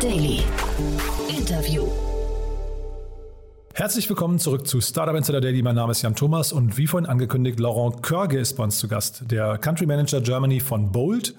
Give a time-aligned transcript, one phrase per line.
[0.00, 0.44] Daily.
[1.28, 1.82] Interview.
[3.74, 5.60] Herzlich willkommen zurück zu Startup Insider Daily.
[5.62, 8.86] Mein Name ist Jan Thomas und wie vorhin angekündigt, Laurent Körge ist bei uns zu
[8.86, 11.34] Gast, der Country Manager Germany von Bolt.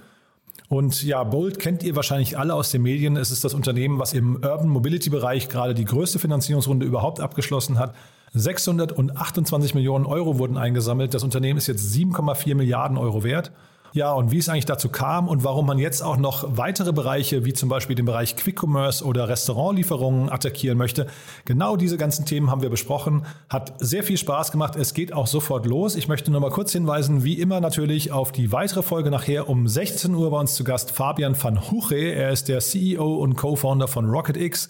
[0.68, 3.16] Und ja, Bolt kennt ihr wahrscheinlich alle aus den Medien.
[3.16, 7.80] Es ist das Unternehmen, was im Urban Mobility Bereich gerade die größte Finanzierungsrunde überhaupt abgeschlossen
[7.80, 7.96] hat.
[8.34, 11.14] 628 Millionen Euro wurden eingesammelt.
[11.14, 13.52] Das Unternehmen ist jetzt 7,4 Milliarden Euro wert.
[13.94, 17.46] Ja, und wie es eigentlich dazu kam und warum man jetzt auch noch weitere Bereiche,
[17.46, 21.08] wie zum Beispiel den Bereich Quick Commerce oder Restaurantlieferungen attackieren möchte.
[21.46, 23.26] Genau diese ganzen Themen haben wir besprochen.
[23.50, 24.76] Hat sehr viel Spaß gemacht.
[24.76, 25.96] Es geht auch sofort los.
[25.96, 29.68] Ich möchte nur mal kurz hinweisen, wie immer natürlich auf die weitere Folge nachher um
[29.68, 31.96] 16 Uhr bei uns zu Gast Fabian van Huche.
[31.96, 34.70] Er ist der CEO und Co-Founder von RocketX.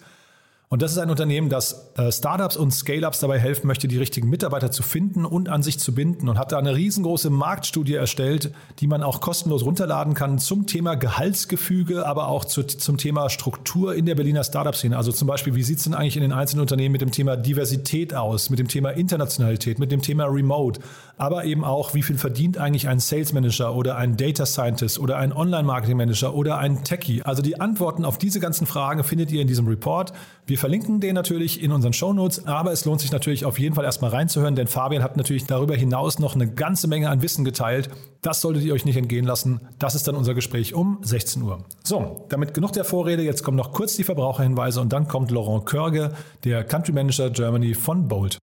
[0.72, 4.30] Und das ist ein Unternehmen, das äh, Startups und Scale-ups dabei helfen möchte, die richtigen
[4.30, 8.52] Mitarbeiter zu finden und an sich zu binden und hat da eine riesengroße Marktstudie erstellt,
[8.78, 13.96] die man auch kostenlos runterladen kann zum Thema Gehaltsgefüge, aber auch zu, zum Thema Struktur
[13.96, 14.96] in der Berliner Startup-Szene.
[14.96, 17.36] Also zum Beispiel, wie sieht es denn eigentlich in den einzelnen Unternehmen mit dem Thema
[17.36, 20.80] Diversität aus, mit dem Thema Internationalität, mit dem Thema Remote,
[21.16, 25.16] aber eben auch, wie viel verdient eigentlich ein Sales Manager oder ein Data Scientist oder
[25.16, 27.22] ein Online-Marketing-Manager oder ein Techie.
[27.24, 30.12] Also die Antworten auf diese ganzen Fragen findet ihr in diesem Report.
[30.46, 33.84] Wir verlinken den natürlich in unseren Shownotes, aber es lohnt sich natürlich auf jeden Fall
[33.84, 37.90] erstmal reinzuhören, denn Fabian hat natürlich darüber hinaus noch eine ganze Menge an Wissen geteilt.
[38.22, 39.60] Das solltet ihr euch nicht entgehen lassen.
[39.78, 41.64] Das ist dann unser Gespräch um 16 Uhr.
[41.82, 43.22] So, damit genug der Vorrede.
[43.22, 46.12] Jetzt kommen noch kurz die Verbraucherhinweise und dann kommt Laurent Körge,
[46.44, 48.38] der Country Manager Germany von Bolt.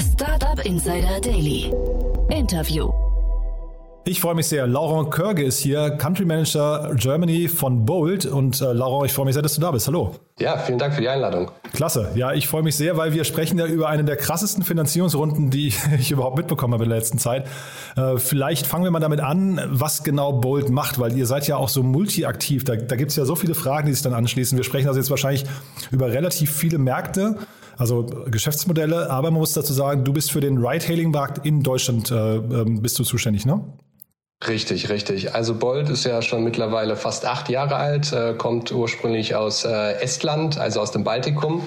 [0.00, 1.72] Startup Insider Daily.
[2.30, 3.05] Interview.
[4.08, 4.68] Ich freue mich sehr.
[4.68, 8.24] Laurent Körge ist hier, Country Manager Germany von Bolt.
[8.24, 9.88] Und äh, Laurent, ich freue mich sehr, dass du da bist.
[9.88, 10.14] Hallo.
[10.38, 11.50] Ja, vielen Dank für die Einladung.
[11.72, 12.12] Klasse.
[12.14, 15.74] Ja, ich freue mich sehr, weil wir sprechen ja über eine der krassesten Finanzierungsrunden, die
[15.98, 17.48] ich überhaupt mitbekommen habe in der letzten Zeit.
[17.96, 21.56] Äh, vielleicht fangen wir mal damit an, was genau Bolt macht, weil ihr seid ja
[21.56, 22.62] auch so multiaktiv.
[22.62, 24.56] Da, da gibt es ja so viele Fragen, die sich dann anschließen.
[24.56, 25.46] Wir sprechen also jetzt wahrscheinlich
[25.90, 27.38] über relativ viele Märkte
[27.76, 29.10] also Geschäftsmodelle.
[29.10, 32.98] Aber man muss dazu sagen, du bist für den Ride-Hailing-Markt in Deutschland äh, ähm, bist
[32.98, 33.60] du zuständig, ne?
[34.44, 35.34] Richtig, richtig.
[35.34, 39.92] Also Bolt ist ja schon mittlerweile fast acht Jahre alt, äh, kommt ursprünglich aus äh,
[40.02, 41.66] Estland, also aus dem Baltikum,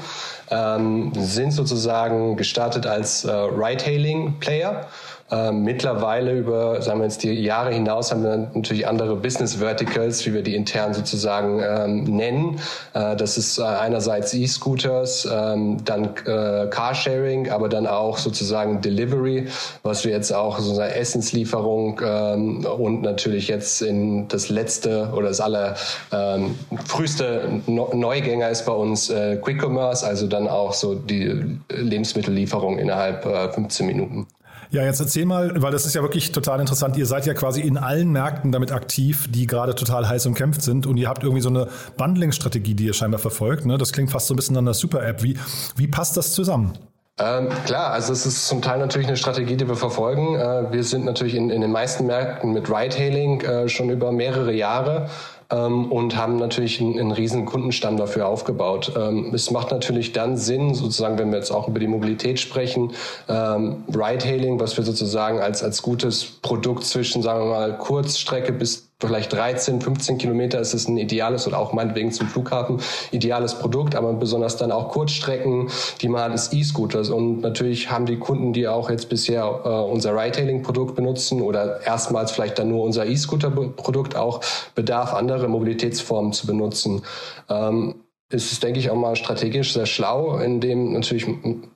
[0.51, 4.87] ähm, sind sozusagen gestartet als äh, Ride-Hailing-Player
[5.31, 10.25] ähm, mittlerweile über, sagen wir jetzt die Jahre hinaus, haben wir natürlich andere Business Verticals,
[10.25, 12.59] wie wir die intern sozusagen ähm, nennen.
[12.93, 19.47] Äh, das ist äh, einerseits E-Scooters, ähm, dann äh, Carsharing, aber dann auch sozusagen Delivery,
[19.83, 25.41] was wir jetzt auch sozusagen Essenslieferung ähm, und natürlich jetzt in das letzte oder das
[25.41, 25.75] aller
[26.11, 26.55] ähm,
[26.87, 33.25] früheste Neugänger ist bei uns äh, Quick Commerce, also dann auch so die Lebensmittellieferung innerhalb
[33.25, 34.27] äh, 15 Minuten.
[34.71, 36.95] Ja, jetzt erzähl mal, weil das ist ja wirklich total interessant.
[36.95, 40.85] Ihr seid ja quasi in allen Märkten damit aktiv, die gerade total heiß umkämpft sind
[40.85, 43.65] und ihr habt irgendwie so eine Bundling-Strategie, die ihr scheinbar verfolgt.
[43.65, 43.79] Ne?
[43.79, 45.23] Das klingt fast so ein bisschen an der Super-App.
[45.23, 45.39] Wie,
[45.75, 46.77] wie passt das zusammen?
[47.19, 50.35] Ähm, klar, also es ist zum Teil natürlich eine Strategie, die wir verfolgen.
[50.35, 54.53] Äh, wir sind natürlich in, in den meisten Märkten mit Ride-Hailing äh, schon über mehrere
[54.53, 55.09] Jahre
[55.51, 58.93] ähm, und haben natürlich einen, einen riesen Kundenstamm dafür aufgebaut.
[58.97, 62.93] Ähm, es macht natürlich dann Sinn, sozusagen, wenn wir jetzt auch über die Mobilität sprechen,
[63.27, 68.88] ähm, Ride-Hailing, was wir sozusagen als, als gutes Produkt zwischen, sagen wir mal, Kurzstrecke bis
[68.99, 73.95] vielleicht 13, 15 Kilometer ist es ein ideales oder auch meinetwegen zum Flughafen ideales Produkt,
[73.95, 75.69] aber besonders dann auch Kurzstrecken,
[76.01, 77.09] die man hat, ist E-Scooters.
[77.09, 82.31] Und natürlich haben die Kunden, die auch jetzt bisher äh, unser Ride-Hailing-Produkt benutzen oder erstmals
[82.31, 84.41] vielleicht dann nur unser E-Scooter-Produkt auch
[84.75, 87.03] Bedarf, andere Mobilitätsformen zu benutzen.
[87.49, 87.95] Ähm,
[88.31, 91.25] ist es, denke ich, auch mal strategisch sehr schlau, indem natürlich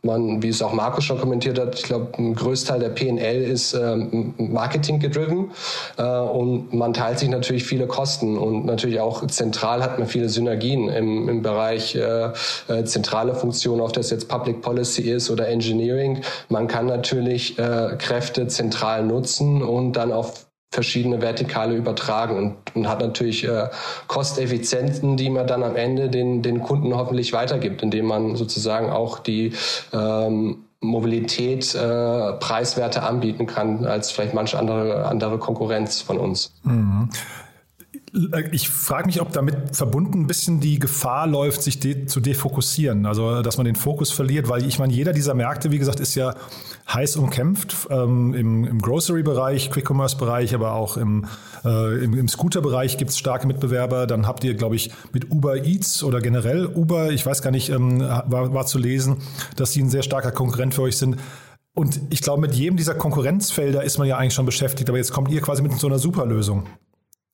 [0.03, 3.73] man, wie es auch Markus schon kommentiert hat, ich glaube, ein Größteil der PNL ist
[3.73, 5.49] ähm, Marketing gedriven
[5.97, 10.29] äh, und man teilt sich natürlich viele Kosten und natürlich auch zentral hat man viele
[10.29, 12.29] Synergien im, im Bereich äh,
[12.67, 16.21] äh, zentrale Funktionen, ob das jetzt Public Policy ist oder Engineering.
[16.49, 22.89] Man kann natürlich äh, Kräfte zentral nutzen und dann auf verschiedene Vertikale übertragen und, und
[22.89, 23.69] hat natürlich äh,
[24.07, 29.19] Kosteffizienten, die man dann am Ende den, den Kunden hoffentlich weitergibt, indem man sozusagen auch
[29.19, 29.53] die
[29.93, 36.53] ähm, Mobilität äh, preiswerte anbieten kann als vielleicht manche andere, andere Konkurrenz von uns.
[36.63, 37.09] Mhm.
[38.51, 43.07] Ich frage mich, ob damit verbunden ein bisschen die Gefahr läuft, sich de zu defokussieren.
[43.07, 46.13] Also, dass man den Fokus verliert, weil ich meine, jeder dieser Märkte, wie gesagt, ist
[46.13, 46.35] ja
[46.91, 47.87] heiß umkämpft.
[47.89, 51.25] Ähm, Im, im Grocery-Bereich, Quick-Commerce-Bereich, aber auch im,
[51.63, 54.07] äh, im, im Scooter-Bereich gibt es starke Mitbewerber.
[54.07, 57.69] Dann habt ihr, glaube ich, mit Uber Eats oder generell Uber, ich weiß gar nicht,
[57.69, 59.17] ähm, war, war zu lesen,
[59.55, 61.17] dass die ein sehr starker Konkurrent für euch sind.
[61.75, 65.11] Und ich glaube, mit jedem dieser Konkurrenzfelder ist man ja eigentlich schon beschäftigt, aber jetzt
[65.11, 66.65] kommt ihr quasi mit so einer Superlösung.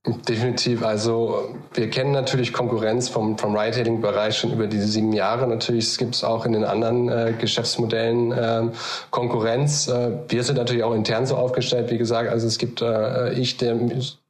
[0.06, 0.82] Definitiv.
[0.82, 5.46] Also wir kennen natürlich Konkurrenz vom, vom Ride-Hailing-Bereich schon über diese sieben Jahre.
[5.46, 8.70] Natürlich gibt es auch in den anderen äh, Geschäftsmodellen äh,
[9.12, 9.90] Konkurrenz.
[9.90, 12.30] Äh, wir sind natürlich auch intern so aufgestellt, wie gesagt.
[12.30, 13.76] Also es gibt äh, ich, der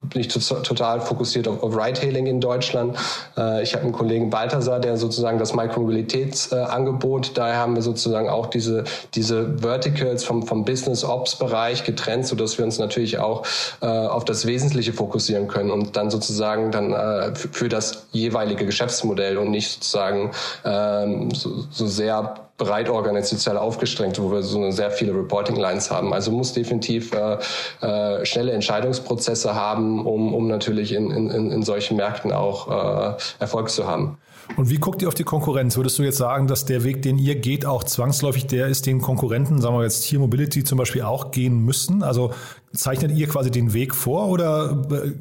[0.02, 2.98] bin ich total fokussiert auf, auf Ride-Hailing in Deutschland.
[3.38, 8.48] Äh, ich habe einen Kollegen Balthasar, der sozusagen das Mikromobilitätsangebot, daher haben wir sozusagen auch
[8.48, 13.46] diese, diese Verticals vom, vom Business-Ops-Bereich getrennt, sodass wir uns natürlich auch
[13.82, 19.38] äh, auf das Wesentliche fokussieren können und dann sozusagen dann äh, für das jeweilige Geschäftsmodell
[19.38, 20.32] und nicht sozusagen
[20.64, 26.14] ähm, so, so sehr breit organisational aufgestrengt, wo wir so sehr viele Reporting-Lines haben.
[26.14, 27.38] Also muss definitiv äh,
[27.82, 33.72] äh, schnelle Entscheidungsprozesse haben, um, um natürlich in, in, in solchen Märkten auch äh, Erfolg
[33.72, 34.20] zu haben.
[34.58, 35.78] Und wie guckt ihr auf die Konkurrenz?
[35.78, 39.00] Würdest du jetzt sagen, dass der Weg, den ihr geht, auch zwangsläufig der ist, den
[39.00, 42.04] Konkurrenten, sagen wir jetzt Tier Mobility zum Beispiel, auch gehen müssen?
[42.04, 42.34] Also
[42.74, 45.12] zeichnet ihr quasi den Weg vor oder äh,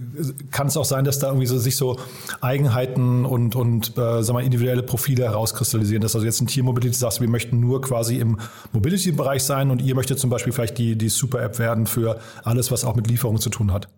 [0.51, 1.99] kann es auch sein, dass da irgendwie so, sich so
[2.41, 6.03] Eigenheiten und, und äh, sagen wir, individuelle Profile herauskristallisieren?
[6.03, 8.39] Dass also jetzt ein Tier Mobility sagt, wir möchten nur quasi im
[8.73, 12.85] Mobility-Bereich sein und ihr möchtet zum Beispiel vielleicht die, die Super-App werden für alles, was
[12.85, 13.89] auch mit Lieferung zu tun hat?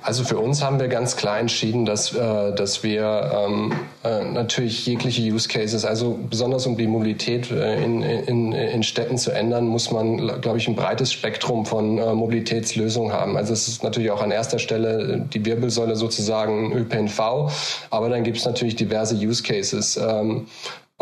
[0.00, 3.72] Also für uns haben wir ganz klar entschieden, dass, äh, dass wir ähm,
[4.04, 9.18] äh, natürlich jegliche Use Cases, also besonders um die Mobilität äh, in, in, in Städten
[9.18, 13.36] zu ändern, muss man, glaube ich, ein breites Spektrum von äh, Mobilitätslösungen haben.
[13.36, 17.50] Also es ist natürlich auch an erster Stelle die Wirbelsäule sozusagen ÖPNV,
[17.90, 19.96] aber dann gibt es natürlich diverse Use Cases.
[19.96, 20.46] Ähm,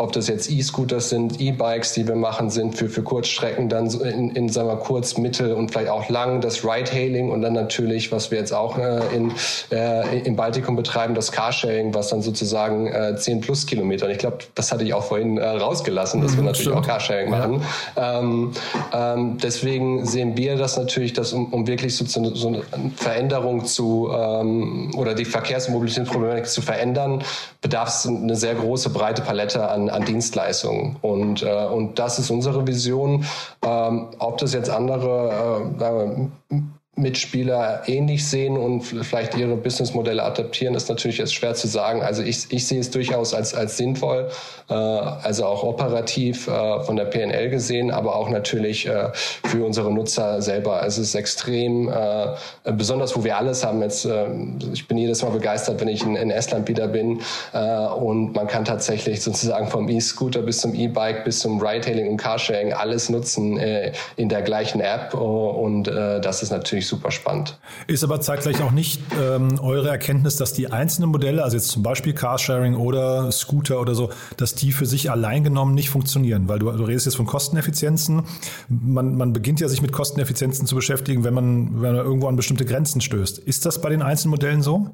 [0.01, 4.31] ob das jetzt E-Scooters sind, E-Bikes, die wir machen, sind für, für Kurzstrecken, dann in,
[4.31, 8.31] in sagen wir, kurz, mittel und vielleicht auch lang das Ride-Hailing und dann natürlich, was
[8.31, 9.31] wir jetzt auch äh, in,
[9.71, 14.07] äh, im Baltikum betreiben, das Carsharing, was dann sozusagen äh, 10 plus Kilometer.
[14.07, 16.77] Und ich glaube, das hatte ich auch vorhin äh, rausgelassen, dass mhm, wir natürlich stimmt.
[16.77, 17.61] auch Carsharing machen.
[17.95, 18.19] Ja.
[18.19, 18.51] Ähm,
[18.93, 22.63] ähm, deswegen sehen wir das natürlich, dass um, um wirklich so, so, so eine
[22.95, 27.23] Veränderung zu ähm, oder die Verkehrs- und Mobilitätsproblematik zu verändern,
[27.61, 30.97] bedarf es eine sehr große, breite Palette an, an Dienstleistungen.
[31.01, 33.25] Und, äh, und das ist unsere Vision.
[33.63, 36.65] Ähm, ob das jetzt andere äh,
[36.97, 42.01] Mitspieler ähnlich sehen und vielleicht ihre Businessmodelle adaptieren, ist natürlich jetzt schwer zu sagen.
[42.01, 44.29] Also ich, ich sehe es durchaus als, als sinnvoll,
[44.69, 49.91] äh, also auch operativ äh, von der PNL gesehen, aber auch natürlich äh, für unsere
[49.91, 50.85] Nutzer selber.
[50.85, 52.35] Es ist extrem, äh,
[52.73, 53.81] besonders wo wir alles haben.
[53.81, 54.27] Jetzt, äh,
[54.73, 57.21] ich bin jedes Mal begeistert, wenn ich in, in Estland wieder bin
[57.53, 62.17] äh, und man kann tatsächlich sozusagen vom E-Scooter bis zum E-Bike bis zum Ride-Hailing und
[62.17, 67.59] Carsharing alles nutzen äh, in der gleichen App und äh, das ist natürlich super spannend.
[67.87, 71.83] Ist aber zeitgleich auch nicht ähm, eure Erkenntnis, dass die einzelnen Modelle, also jetzt zum
[71.83, 76.59] Beispiel Carsharing oder Scooter oder so, dass die für sich allein genommen nicht funktionieren, weil
[76.59, 78.23] du, du redest jetzt von Kosteneffizienzen.
[78.69, 82.35] Man, man beginnt ja sich mit Kosteneffizienzen zu beschäftigen, wenn man, wenn man irgendwo an
[82.35, 83.39] bestimmte Grenzen stößt.
[83.39, 84.91] Ist das bei den einzelnen Modellen so?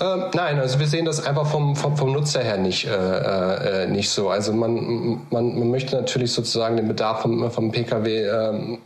[0.00, 3.86] Ähm, nein, also wir sehen das einfach vom, vom, vom Nutzer her nicht, äh, äh,
[3.86, 4.28] nicht so.
[4.28, 8.78] Also man, man, man möchte natürlich sozusagen den Bedarf vom, vom Pkw ähm,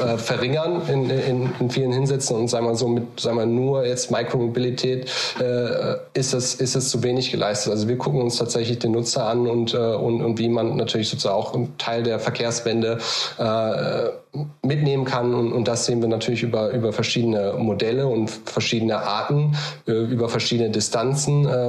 [0.00, 3.84] äh, verringern in, in, in vielen Hinsätzen und sagen wir so mit sagen wir nur
[3.84, 5.10] jetzt Micromobilität
[5.40, 7.72] äh, ist es ist es zu wenig geleistet.
[7.72, 11.08] Also wir gucken uns tatsächlich den Nutzer an und äh, und, und wie man natürlich
[11.08, 12.98] sozusagen auch einen Teil der Verkehrswende
[13.38, 18.98] äh, mitnehmen kann und, und das sehen wir natürlich über über verschiedene Modelle und verschiedene
[18.98, 21.68] Arten, äh, über verschiedene Distanzen äh,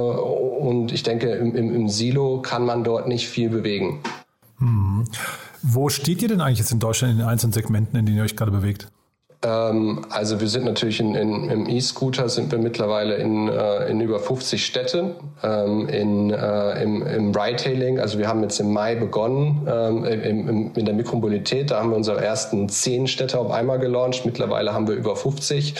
[0.58, 4.00] und ich denke im, im, im Silo kann man dort nicht viel bewegen.
[4.58, 5.04] Mhm.
[5.62, 8.24] Wo steht ihr denn eigentlich jetzt in Deutschland in den einzelnen Segmenten, in denen ihr
[8.24, 8.88] euch gerade bewegt?
[9.40, 14.00] Ähm, also wir sind natürlich in, in, im E-Scooter sind wir mittlerweile in, äh, in
[14.00, 15.12] über 50 Städten.
[15.44, 20.48] Ähm, in, äh, im, Im Ride-Hailing, also wir haben jetzt im Mai begonnen ähm, im,
[20.48, 21.70] im, in der Mikromobilität.
[21.70, 24.26] Da haben wir unsere ersten zehn Städte auf einmal gelauncht.
[24.26, 25.74] Mittlerweile haben wir über 50.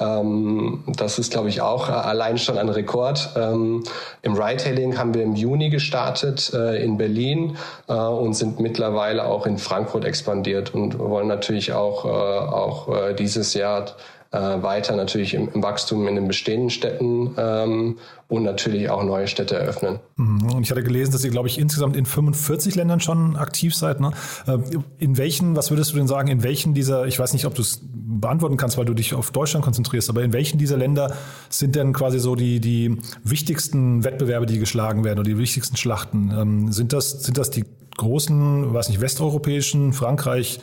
[0.00, 3.30] Ähm, das ist, glaube ich, auch allein schon ein Rekord.
[3.36, 3.84] Ähm,
[4.22, 7.56] Im Ride-Hailing haben wir im Juni gestartet äh, in Berlin
[7.88, 13.14] äh, und sind mittlerweile auch in Frankfurt expandiert und wollen natürlich auch, äh, auch äh,
[13.14, 13.96] dieses Jahr
[14.34, 19.28] äh, weiter natürlich im, im, Wachstum in den bestehenden Städten ähm, und natürlich auch neue
[19.28, 20.00] Städte eröffnen.
[20.16, 20.50] Mhm.
[20.52, 24.00] Und ich hatte gelesen, dass ihr, glaube ich, insgesamt in 45 Ländern schon aktiv seid.
[24.00, 24.10] Ne?
[24.48, 24.58] Äh,
[24.98, 27.62] in welchen, was würdest du denn sagen, in welchen dieser, ich weiß nicht, ob du
[27.62, 31.14] es beantworten kannst, weil du dich auf Deutschland konzentrierst, aber in welchen dieser Länder
[31.48, 36.32] sind denn quasi so die, die wichtigsten Wettbewerbe, die geschlagen werden oder die wichtigsten Schlachten?
[36.36, 37.64] Ähm, sind, das, sind das die
[37.96, 40.60] großen, weiß nicht, westeuropäischen, Frankreich,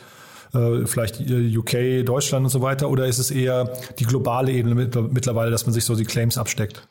[0.54, 2.90] äh, vielleicht äh, UK, Deutschland und so weiter?
[2.90, 6.86] Oder ist es eher die globale Ebene mittlerweile, dass man sich so die Claims absteckt?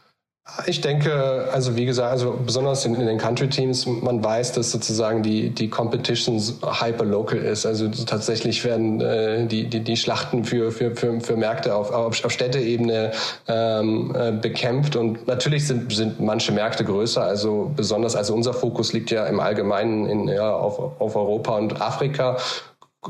[0.66, 5.22] Ich denke, also wie gesagt, also besonders in, in den Country-Teams, man weiß, dass sozusagen
[5.22, 7.66] die, die Competition hyper-local ist.
[7.66, 12.26] Also tatsächlich werden äh, die, die, die Schlachten für, für, für, für Märkte auf, auf,
[12.26, 13.12] auf Städteebene
[13.48, 14.96] ähm, äh, bekämpft.
[14.96, 17.24] Und natürlich sind, sind manche Märkte größer.
[17.24, 21.80] Also besonders, also unser Fokus liegt ja im Allgemeinen in, ja, auf, auf Europa und
[21.82, 22.38] Afrika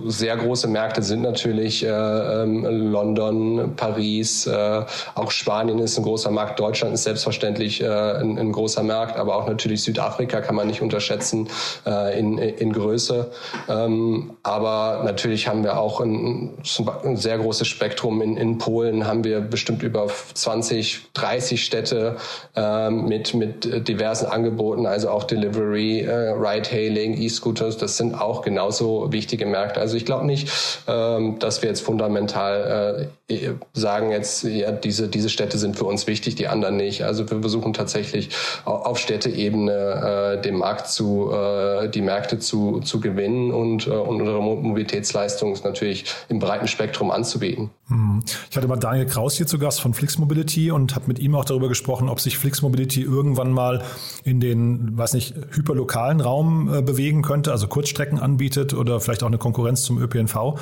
[0.06, 6.32] sehr große Märkte sind natürlich äh, ähm, London, Paris, äh, auch Spanien ist ein großer
[6.32, 10.68] Markt, Deutschland ist selbstverständlich äh, ein, ein, großer Markt, aber auch natürlich Südafrika kann man
[10.68, 11.50] nicht unterschätzen
[11.86, 13.32] äh, in, in Größe.
[13.68, 16.58] Ähm, aber natürlich haben wir auch ein,
[17.04, 18.22] ein sehr großes Spektrum.
[18.22, 22.16] In, in Polen haben wir bestimmt über 20, 30 Städte
[22.56, 29.12] äh, mit, mit diversen Angeboten, also auch Delivery, äh, Ride-Hailing, E-Scooters, das sind auch genauso
[29.12, 29.81] wichtige Märkte.
[29.82, 30.50] Also ich glaube nicht,
[30.88, 36.08] ähm, dass wir jetzt fundamental äh, sagen jetzt, ja, diese, diese Städte sind für uns
[36.08, 37.04] wichtig, die anderen nicht.
[37.04, 38.30] Also wir versuchen tatsächlich
[38.66, 44.22] auf Städteebene äh, den Markt zu, äh, die Märkte zu, zu gewinnen und, äh, und
[44.22, 47.70] unsere Mobilitätsleistung natürlich im breiten Spektrum anzubieten.
[47.88, 48.22] Hm.
[48.50, 51.36] Ich hatte mal Daniel Kraus hier zu Gast von Flix Mobility und habe mit ihm
[51.36, 53.82] auch darüber gesprochen, ob sich Flix Mobility irgendwann mal
[54.24, 59.28] in den, weiß nicht, hyperlokalen Raum äh, bewegen könnte, also Kurzstrecken anbietet oder vielleicht auch
[59.28, 60.60] eine Konkurrenz Konkurrenz zum ÖPNV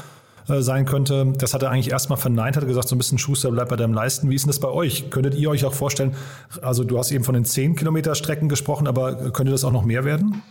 [0.47, 1.33] äh, sein könnte.
[1.37, 3.93] Das hat er eigentlich erstmal verneint, hat gesagt, so ein bisschen Schuster bleibt bei deinem
[3.93, 4.29] Leisten.
[4.29, 5.09] Wie ist denn das bei euch?
[5.09, 6.15] Könntet ihr euch auch vorstellen,
[6.61, 9.83] also du hast eben von den 10 Kilometer Strecken gesprochen, aber könnte das auch noch
[9.83, 10.41] mehr werden?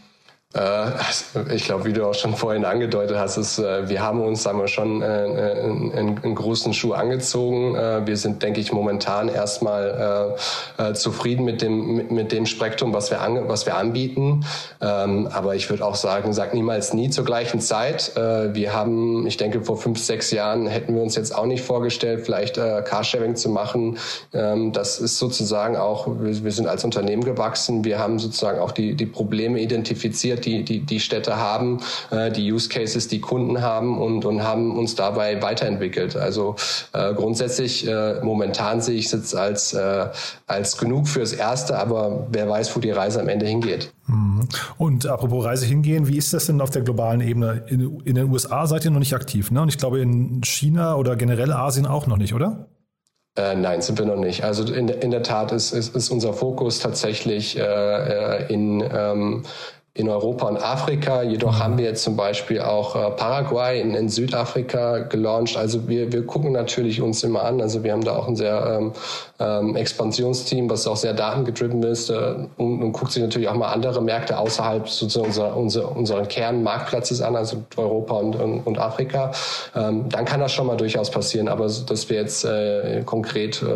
[0.55, 0.90] Äh,
[1.55, 4.59] ich glaube, wie du auch schon vorhin angedeutet hast, ist, äh, wir haben uns, sagen
[4.59, 7.75] wir schon, äh, einen, einen großen Schuh angezogen.
[8.07, 10.37] Wir sind, denke ich, momentan erstmal
[10.95, 14.45] zufrieden mit dem, mit dem Spektrum, was wir, an, was wir anbieten.
[14.81, 18.12] Ähm, aber ich würde auch sagen, sag niemals nie zur gleichen Zeit.
[18.17, 22.23] Wir haben, ich denke, vor fünf, sechs Jahren hätten wir uns jetzt auch nicht vorgestellt,
[22.25, 23.99] vielleicht Carsharing zu machen.
[24.33, 27.85] Ähm, das ist sozusagen auch, wir sind als Unternehmen gewachsen.
[27.85, 31.80] Wir haben sozusagen auch die, die Probleme identifiziert, die, die, die Städte haben,
[32.11, 36.16] äh, die Use Cases, die Kunden haben und, und haben uns dabei weiterentwickelt.
[36.16, 36.57] Also
[36.92, 40.07] äh, grundsätzlich, äh, momentan sehe ich es jetzt als, äh,
[40.47, 43.92] als genug fürs Erste, aber wer weiß, wo die Reise am Ende hingeht.
[44.07, 44.49] Mhm.
[44.78, 47.64] Und apropos Reise hingehen, wie ist das denn auf der globalen Ebene?
[47.68, 49.62] In, in den USA seid ihr noch nicht aktiv, ne?
[49.62, 52.68] Und ich glaube in China oder generell Asien auch noch nicht, oder?
[53.38, 54.42] Äh, nein, sind wir noch nicht.
[54.42, 59.45] Also in, in der Tat ist, ist, ist unser Fokus tatsächlich äh, äh in ähm,
[59.99, 61.23] in Europa und Afrika.
[61.23, 65.57] Jedoch haben wir jetzt zum Beispiel auch äh, Paraguay in, in, Südafrika gelauncht.
[65.57, 67.61] Also wir, wir gucken natürlich uns immer an.
[67.61, 68.93] Also wir haben da auch ein sehr ähm,
[69.40, 72.14] ähm, Expansionsteam, was auch sehr datengetrieben ist äh,
[72.59, 77.21] und, und, guckt sich natürlich auch mal andere Märkte außerhalb sozusagen unserer, unser, unseren Kernmarktplatzes
[77.21, 79.33] an, also Europa und, und, und Afrika.
[79.75, 81.49] Ähm, dann kann das schon mal durchaus passieren.
[81.49, 83.67] Aber dass wir jetzt äh, konkret äh,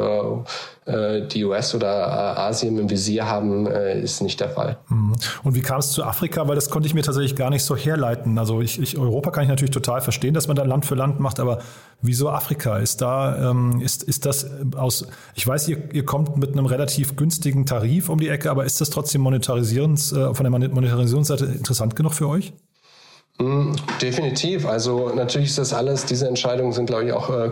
[0.85, 4.79] die US oder äh, Asien im Visier haben, äh, ist nicht der Fall.
[4.89, 5.15] Mhm.
[5.45, 6.49] Und wie kam es zu Afrika?
[6.49, 8.37] Weil das konnte ich mir tatsächlich gar nicht so herleiten.
[8.37, 11.21] Also ich, ich, Europa kann ich natürlich total verstehen, dass man da Land für Land
[11.21, 11.59] macht, aber
[12.01, 12.79] wieso Afrika?
[12.79, 17.15] Ist da, ähm, ist, ist das aus, ich weiß, ihr, ihr kommt mit einem relativ
[17.15, 21.95] günstigen Tarif um die Ecke, aber ist das trotzdem monetarisierens, äh, von der Monetarisierungsseite interessant
[21.95, 22.53] genug für euch?
[23.43, 24.67] Mm, definitiv.
[24.67, 27.51] Also natürlich ist das alles, diese Entscheidungen sind, glaube ich, auch äh,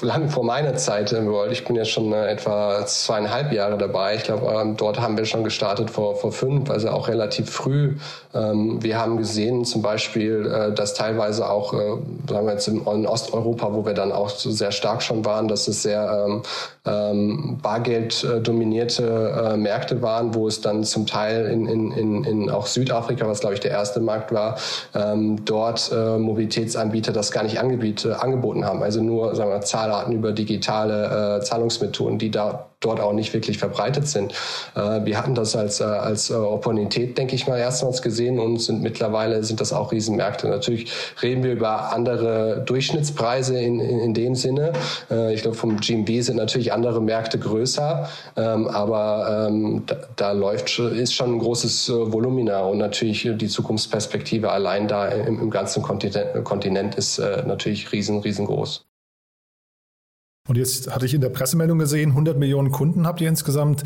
[0.00, 1.52] lang vor meiner Zeit im World.
[1.52, 4.16] Ich bin jetzt schon äh, etwa zweieinhalb Jahre dabei.
[4.16, 7.96] Ich glaube, ähm, dort haben wir schon gestartet vor, vor fünf, also auch relativ früh.
[8.34, 11.96] Ähm, wir haben gesehen zum Beispiel, äh, dass teilweise auch, äh,
[12.28, 15.48] sagen wir jetzt in, in Osteuropa, wo wir dann auch so sehr stark schon waren,
[15.48, 16.42] dass es sehr ähm,
[16.84, 22.24] ähm, Bargeld äh, dominierte äh, Märkte waren, wo es dann zum Teil in, in, in,
[22.24, 24.58] in auch Südafrika, was glaube ich der erste Markt war,
[24.94, 28.82] ähm, dort äh, Mobilitätsanbieter das gar nicht angeboten, angeboten haben.
[28.82, 33.58] Also nur sagen wir, Zahlarten über digitale äh, Zahlungsmethoden, die da dort auch nicht wirklich
[33.58, 34.32] verbreitet sind.
[34.74, 38.60] Äh, wir hatten das als, äh, als äh, Opportunität, denke ich mal, erstmals gesehen und
[38.60, 40.48] sind mittlerweile sind das auch Riesenmärkte.
[40.48, 40.90] Natürlich
[41.22, 44.72] reden wir über andere Durchschnittspreise in, in, in dem Sinne.
[45.32, 50.78] Ich glaube, vom GMB sind natürlich andere Märkte größer, ähm, aber ähm, da, da läuft
[50.78, 56.44] ist schon ein großes Volumina und natürlich die Zukunftsperspektive allein da im, im ganzen Kontinent,
[56.44, 58.84] Kontinent ist natürlich riesen, riesengroß.
[60.48, 63.84] Und jetzt hatte ich in der Pressemeldung gesehen, 100 Millionen Kunden habt ihr insgesamt.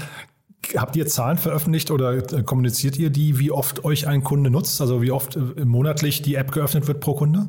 [0.74, 4.80] Habt ihr Zahlen veröffentlicht oder äh, kommuniziert ihr die, wie oft euch ein Kunde nutzt?
[4.80, 7.48] Also wie oft äh, monatlich die App geöffnet wird pro Kunde?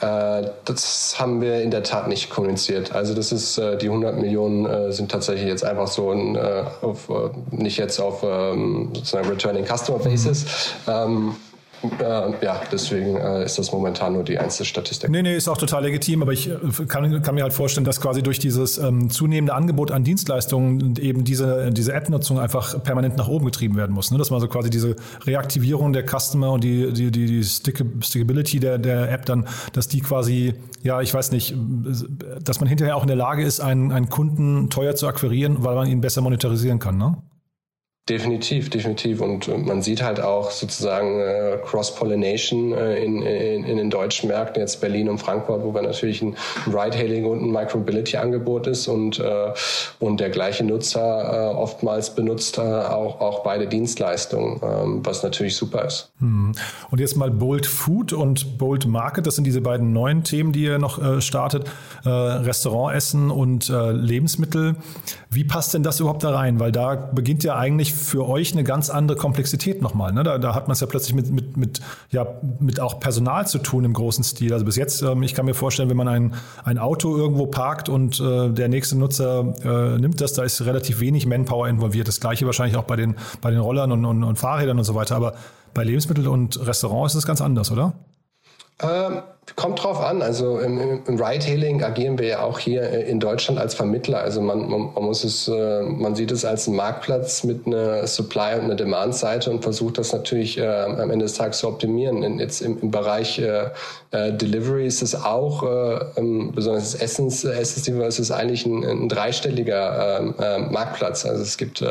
[0.00, 2.92] Äh, das haben wir in der Tat nicht kommuniziert.
[2.92, 7.10] Also das ist, die 100 Millionen sind tatsächlich jetzt einfach so ein, auf,
[7.52, 10.74] nicht jetzt auf ähm, sozusagen Returning Customer Basis.
[10.86, 11.36] Mhm.
[11.82, 15.10] Äh, ja, deswegen äh, ist das momentan nur die einzige Statistik.
[15.10, 16.56] Nee, nee, ist auch total legitim, aber ich äh,
[16.88, 21.22] kann, kann mir halt vorstellen, dass quasi durch dieses ähm, zunehmende Angebot an Dienstleistungen eben
[21.22, 24.10] diese, diese App-Nutzung einfach permanent nach oben getrieben werden muss.
[24.10, 24.18] Ne?
[24.18, 28.58] Dass man so quasi diese Reaktivierung der Customer und die, die, die, die Stick Stickability
[28.58, 31.54] der, der App dann, dass die quasi, ja, ich weiß nicht,
[32.42, 35.76] dass man hinterher auch in der Lage ist, einen, einen Kunden teuer zu akquirieren, weil
[35.76, 37.18] man ihn besser monetarisieren kann, ne?
[38.08, 39.20] Definitiv, definitiv.
[39.20, 44.62] Und man sieht halt auch sozusagen äh, Cross-Pollination äh, in, in, in den deutschen Märkten,
[44.62, 46.34] jetzt Berlin und Frankfurt, wo wir natürlich ein
[46.66, 49.52] Ride-Hailing und ein Micromobility-Angebot ist und, äh,
[49.98, 55.56] und der gleiche Nutzer äh, oftmals benutzt äh, auch, auch beide Dienstleistungen, ähm, was natürlich
[55.56, 56.10] super ist.
[56.20, 56.52] Hm.
[56.90, 60.62] Und jetzt mal Bold Food und Bold Market, das sind diese beiden neuen Themen, die
[60.62, 61.64] ihr noch äh, startet,
[62.06, 64.76] äh, Restaurantessen und äh, Lebensmittel.
[65.30, 66.58] Wie passt denn das überhaupt da rein?
[66.58, 70.12] Weil da beginnt ja eigentlich für euch eine ganz andere Komplexität nochmal.
[70.12, 70.22] Ne?
[70.22, 72.26] Da, da hat man es ja plötzlich mit, mit, mit, ja,
[72.60, 74.52] mit auch Personal zu tun im großen Stil.
[74.52, 77.88] Also bis jetzt, ähm, ich kann mir vorstellen, wenn man ein, ein Auto irgendwo parkt
[77.88, 82.08] und äh, der nächste Nutzer äh, nimmt das, da ist relativ wenig Manpower involviert.
[82.08, 84.94] Das gleiche wahrscheinlich auch bei den, bei den Rollern und, und, und Fahrrädern und so
[84.94, 85.16] weiter.
[85.16, 85.34] Aber
[85.74, 87.94] bei Lebensmitteln und Restaurants ist es ganz anders, oder?
[88.80, 89.22] Ähm,
[89.56, 90.22] kommt drauf an.
[90.22, 94.20] Also im, im Ride-Hailing agieren wir ja auch hier äh, in Deutschland als Vermittler.
[94.20, 98.06] Also man, man, man muss es, äh, man sieht es als einen Marktplatz mit einer
[98.06, 102.22] Supply- und einer Demand-Seite und versucht das natürlich äh, am Ende des Tages zu optimieren.
[102.22, 103.66] In, jetzt im, im Bereich äh,
[104.10, 109.08] äh Delivery ist es auch, äh, ähm, besonders das Essens, ist es eigentlich ein, ein
[109.08, 111.24] dreistelliger Marktplatz.
[111.24, 111.84] Also es gibt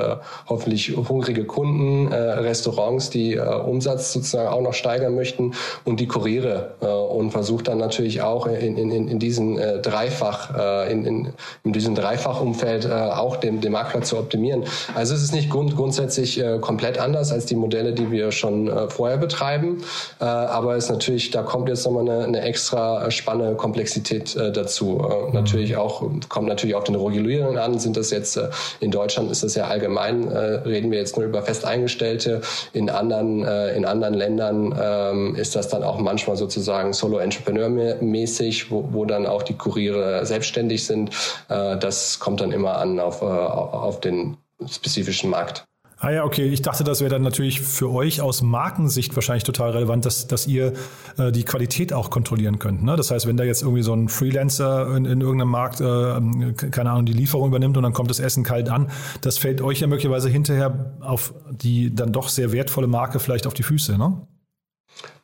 [0.47, 5.53] hoffentlich hungrige Kunden, Restaurants, die Umsatz sozusagen auch noch steigern möchten
[5.85, 10.91] und die Kuriere und versucht dann natürlich auch in, in, in diesen äh, Dreifach, äh,
[10.91, 11.29] in, in,
[11.63, 14.65] in diesem Dreifachumfeld äh, auch den, den Marktplatz zu optimieren.
[14.95, 18.67] Also es ist nicht grund, grundsätzlich äh, komplett anders als die Modelle, die wir schon
[18.67, 19.81] äh, vorher betreiben,
[20.19, 24.99] äh, aber es natürlich, da kommt jetzt nochmal eine, eine extra spannende Komplexität äh, dazu.
[24.99, 28.49] Äh, natürlich auch, kommt natürlich auf den Regulierungen an, sind das jetzt, äh,
[28.81, 32.41] in Deutschland ist das ja allgemein, äh, reden wir jetzt nur über Festeingestellte,
[32.73, 36.91] in anderen, äh, in anderen Ländern äh, ist das dann auch manchmal sozusagen
[37.37, 41.11] Solo-Entrepreneur-mäßig, wo, wo dann auch die Kuriere selbstständig sind.
[41.49, 45.65] Äh, das kommt dann immer an auf, äh, auf den spezifischen Markt.
[45.99, 46.45] Ah ja, okay.
[46.47, 50.45] Ich dachte, das wäre dann natürlich für euch aus Markensicht wahrscheinlich total relevant, dass, dass
[50.45, 50.73] ihr
[51.17, 52.83] äh, die Qualität auch kontrollieren könnt.
[52.83, 52.95] Ne?
[52.95, 56.91] Das heißt, wenn da jetzt irgendwie so ein Freelancer in, in irgendeinem Markt, äh, keine
[56.91, 59.87] Ahnung, die Lieferung übernimmt und dann kommt das Essen kalt an, das fällt euch ja
[59.87, 64.21] möglicherweise hinterher auf die dann doch sehr wertvolle Marke vielleicht auf die Füße, ne?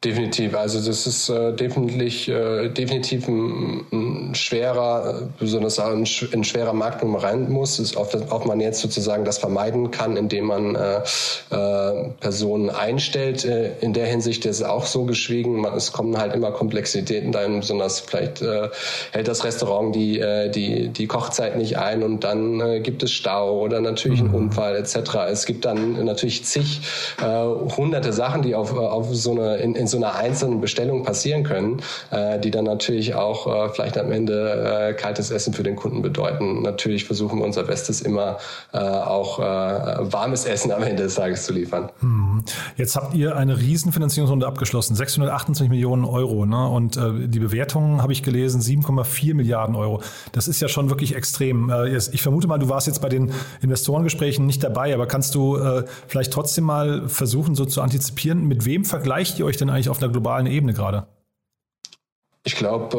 [0.04, 0.54] Definitiv.
[0.54, 7.02] Also das ist äh, definitiv, äh, definitiv ein, ein schwerer, besonders ein, ein schwerer Markt,
[7.02, 7.80] wo man rein muss.
[7.80, 10.98] Ist oft, ob man jetzt sozusagen das vermeiden kann, indem man äh,
[11.52, 13.46] äh, Personen einstellt.
[13.46, 15.62] Äh, in der Hinsicht ist es auch so geschwiegen.
[15.62, 18.70] Man, es kommen halt immer Komplexitäten rein, besonders vielleicht äh,
[19.12, 23.12] hält das Restaurant die, äh, die, die Kochzeit nicht ein und dann äh, gibt es
[23.14, 24.36] Stau oder natürlich einen mhm.
[24.36, 24.98] Unfall etc.
[25.30, 26.82] Es gibt dann natürlich zig
[27.22, 31.44] äh, hunderte Sachen, die auf, auf so eine in, in so einer einzelnen Bestellung passieren
[31.44, 35.76] können, äh, die dann natürlich auch äh, vielleicht am Ende äh, kaltes Essen für den
[35.76, 36.62] Kunden bedeuten.
[36.62, 38.38] Natürlich versuchen wir unser Bestes immer
[38.74, 41.90] äh, auch äh, warmes Essen am Ende des Tages zu liefern.
[42.02, 42.33] Hm.
[42.78, 46.46] Jetzt habt ihr eine Riesenfinanzierungsrunde abgeschlossen, 628 Millionen Euro.
[46.46, 46.68] Ne?
[46.68, 50.02] Und äh, die Bewertungen habe ich gelesen, 7,4 Milliarden Euro.
[50.32, 51.70] Das ist ja schon wirklich extrem.
[51.70, 55.58] Äh, ich vermute mal, du warst jetzt bei den Investorengesprächen nicht dabei, aber kannst du
[55.58, 59.90] äh, vielleicht trotzdem mal versuchen, so zu antizipieren, mit wem vergleicht ihr euch denn eigentlich
[59.90, 61.08] auf einer globalen Ebene gerade?
[62.46, 62.98] Ich glaube,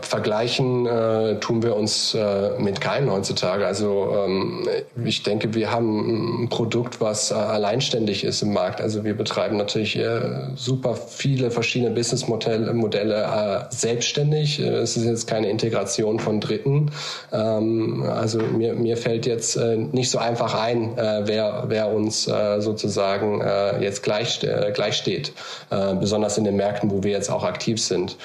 [0.00, 3.66] äh, vergleichen äh, tun wir uns äh, mit keinem heutzutage.
[3.66, 4.66] Also ähm,
[5.04, 8.80] ich denke, wir haben ein Produkt, was äh, alleinständig ist im Markt.
[8.80, 14.60] Also wir betreiben natürlich äh, super viele verschiedene Businessmodelle Modelle, äh, selbstständig.
[14.60, 16.90] Es ist jetzt keine Integration von Dritten.
[17.34, 23.42] Ähm, also mir, mir fällt jetzt nicht so einfach ein, wer, wer uns sozusagen
[23.80, 24.40] jetzt gleich,
[24.74, 25.32] gleich steht.
[26.00, 28.16] Besonders in den Märkten, wo wir jetzt auch aktiv sind.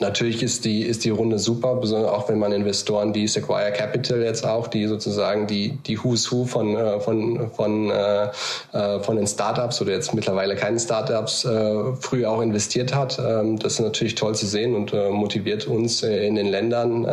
[0.00, 4.22] Natürlich ist die, ist die Runde super, besonders auch wenn man Investoren wie Sequoia Capital
[4.22, 8.28] jetzt auch, die sozusagen die, die Who's Who von, äh, von, von, äh,
[8.72, 13.18] äh, von den Startups oder jetzt mittlerweile keinen Startups äh, früh auch investiert hat.
[13.18, 17.04] Ähm, das ist natürlich toll zu sehen und äh, motiviert uns äh, in den Ländern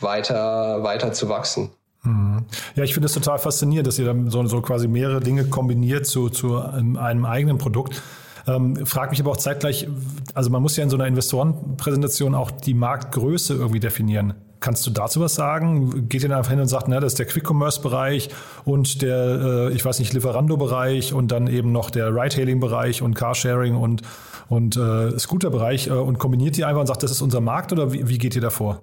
[0.00, 1.70] weiter, weiter zu wachsen.
[2.02, 2.44] Mhm.
[2.74, 6.06] Ja, ich finde es total faszinierend, dass ihr dann so, so quasi mehrere Dinge kombiniert
[6.06, 8.02] zu, zu einem eigenen Produkt.
[8.46, 9.88] Ähm, frag mich aber auch zeitgleich,
[10.34, 14.34] also man muss ja in so einer Investorenpräsentation auch die Marktgröße irgendwie definieren.
[14.60, 16.08] Kannst du dazu was sagen?
[16.08, 18.28] Geht ihr dann einfach hin und sagt, na, das ist der Quick-Commerce-Bereich
[18.64, 23.74] und der, äh, ich weiß nicht, Lieferando-Bereich und dann eben noch der Ride-Hailing-Bereich und Carsharing
[23.74, 24.02] und,
[24.48, 27.92] und äh, Scooter-Bereich äh, und kombiniert die einfach und sagt, das ist unser Markt oder
[27.92, 28.82] wie, wie geht ihr davor?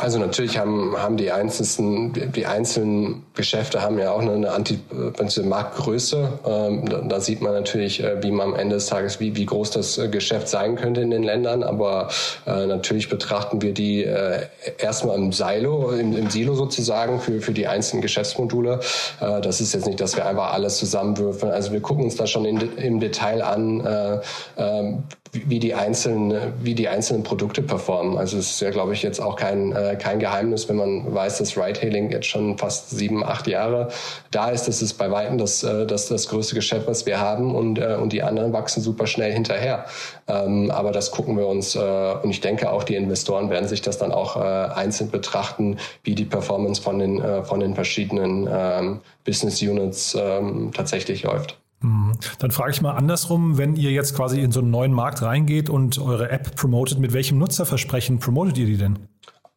[0.00, 6.38] Also natürlich haben, haben die einzelnen, die einzelnen Geschäfte haben ja auch eine, eine Marktgröße.
[6.46, 9.44] Ähm, da, da, sieht man natürlich, äh, wie man am Ende des Tages, wie, wie
[9.44, 11.62] groß das äh, Geschäft sein könnte in den Ländern.
[11.62, 12.08] Aber
[12.46, 14.46] äh, natürlich betrachten wir die äh,
[14.78, 18.80] erstmal im Silo, im, im, Silo sozusagen für, für die einzelnen Geschäftsmodule.
[19.20, 21.52] Äh, das ist jetzt nicht, dass wir einfach alles zusammenwürfeln.
[21.52, 24.20] Also wir gucken uns da schon in, im Detail an, äh,
[24.56, 28.18] ähm, wie die einzelnen, wie die einzelnen Produkte performen.
[28.18, 31.38] Also es ist ja, glaube ich, jetzt auch kein, äh, kein Geheimnis, wenn man weiß,
[31.38, 33.88] dass Ride-Hailing jetzt schon fast sieben, acht Jahre
[34.30, 34.68] da ist.
[34.68, 37.96] Das ist bei weitem das, äh, das, das größte Geschäft, was wir haben und, äh,
[38.00, 39.86] und die anderen wachsen super schnell hinterher.
[40.28, 43.82] Ähm, aber das gucken wir uns äh, und ich denke auch die Investoren werden sich
[43.82, 48.48] das dann auch äh, einzeln betrachten, wie die Performance von den, äh, von den verschiedenen
[48.50, 51.58] ähm, Business Units ähm, tatsächlich läuft.
[51.82, 52.12] Mhm.
[52.38, 55.70] Dann frage ich mal andersrum, wenn ihr jetzt quasi in so einen neuen Markt reingeht
[55.70, 58.98] und eure App promotet, mit welchem Nutzerversprechen promotet ihr die denn?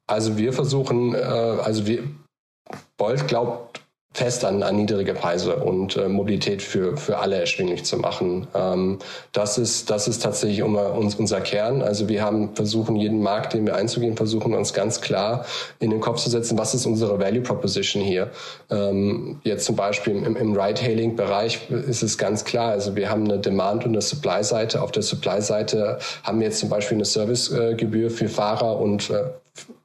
[0.07, 2.03] Also wir versuchen, äh, also wir,
[2.97, 7.97] Bolt glaubt fest an, an niedrige Preise und äh, Mobilität für, für alle erschwinglich zu
[7.97, 8.47] machen.
[8.53, 8.99] Ähm,
[9.31, 11.81] das, ist, das ist tatsächlich immer uns, unser Kern.
[11.81, 15.45] Also wir haben versuchen, jeden Markt, den wir einzugehen, versuchen uns ganz klar
[15.79, 18.29] in den Kopf zu setzen, was ist unsere Value Proposition hier.
[18.69, 22.69] Ähm, jetzt zum Beispiel im, im Ride-Hailing-Bereich ist es ganz klar.
[22.69, 24.83] Also wir haben eine Demand- und eine Supply-Seite.
[24.83, 29.23] Auf der Supply-Seite haben wir jetzt zum Beispiel eine Servicegebühr für Fahrer und äh,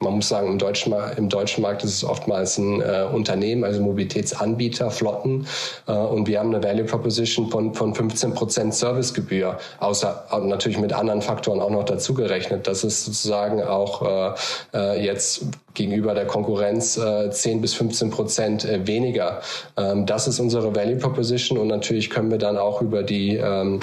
[0.00, 3.82] man muss sagen, im deutschen, im deutschen Markt ist es oftmals ein äh, Unternehmen, also
[3.82, 5.46] Mobilitätsanbieter, Flotten.
[5.86, 10.92] Äh, und wir haben eine Value Proposition von, von 15 Prozent Servicegebühr, außer natürlich mit
[10.92, 12.66] anderen Faktoren auch noch dazu gerechnet.
[12.66, 14.34] Das ist sozusagen auch äh,
[14.74, 19.40] äh jetzt gegenüber der Konkurrenz äh, 10 bis 15 Prozent äh, weniger.
[19.76, 23.80] Ähm, das ist unsere Value Proposition und natürlich können wir dann auch über die ähm,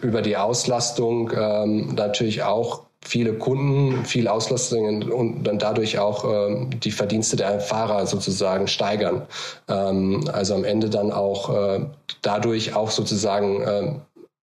[0.00, 6.70] über die Auslastung ähm, natürlich auch viele Kunden, viel Auslastung und dann dadurch auch ähm,
[6.80, 9.22] die Verdienste der Fahrer sozusagen steigern.
[9.68, 11.80] Ähm, also am Ende dann auch äh,
[12.22, 13.92] dadurch auch sozusagen äh,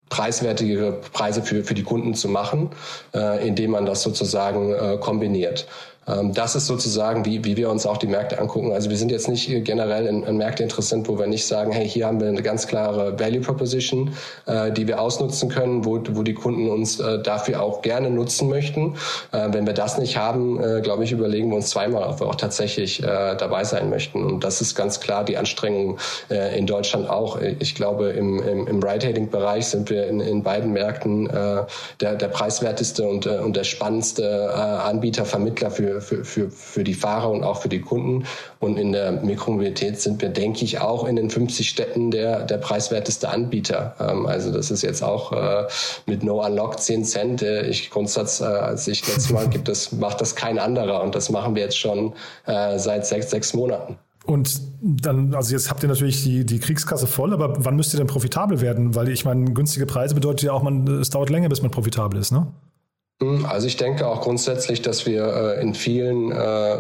[0.09, 2.69] preiswertigere Preise für, für die Kunden zu machen,
[3.13, 5.67] äh, indem man das sozusagen äh, kombiniert.
[6.07, 8.71] Ähm, das ist sozusagen, wie, wie wir uns auch die Märkte angucken.
[8.71, 11.87] Also wir sind jetzt nicht generell in, in Märkte interessant, wo wir nicht sagen, hey,
[11.87, 14.13] hier haben wir eine ganz klare Value Proposition,
[14.47, 18.49] äh, die wir ausnutzen können, wo, wo die Kunden uns äh, dafür auch gerne nutzen
[18.49, 18.95] möchten.
[19.31, 22.27] Äh, wenn wir das nicht haben, äh, glaube ich, überlegen wir uns zweimal, ob wir
[22.27, 24.25] auch tatsächlich äh, dabei sein möchten.
[24.25, 25.97] Und das ist ganz klar die Anstrengung
[26.29, 27.39] äh, in Deutschland auch.
[27.59, 31.63] Ich glaube, im, im, im Ride-Hailing-Bereich sind wir in, in beiden Märkten äh,
[31.99, 36.83] der, der preiswerteste und, äh, und der spannendste äh, Anbieter, Vermittler für für, für, für,
[36.83, 38.25] die Fahrer und auch für die Kunden.
[38.59, 42.57] Und in der Mikromobilität sind wir, denke ich, auch in den 50 Städten der, der
[42.57, 43.95] preiswerteste Anbieter.
[43.99, 45.67] Ähm, also das ist jetzt auch äh,
[46.05, 47.41] mit No Unlock 10 Cent.
[47.41, 51.01] Äh, ich Grundsatz, äh, als ich letztes Mal gibt, das macht das kein anderer.
[51.01, 52.13] Und das machen wir jetzt schon
[52.45, 53.97] äh, seit sechs, sechs Monaten.
[54.25, 57.97] Und dann, also jetzt habt ihr natürlich die, die Kriegskasse voll, aber wann müsst ihr
[57.97, 58.93] denn profitabel werden?
[58.93, 62.19] Weil ich meine, günstige Preise bedeutet ja auch, man, es dauert länger, bis man profitabel
[62.19, 62.47] ist, ne?
[63.21, 66.77] Hm, also ich denke auch grundsätzlich, dass wir äh, in vielen äh,